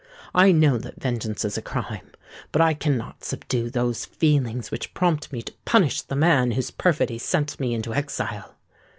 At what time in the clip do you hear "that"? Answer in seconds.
0.79-0.99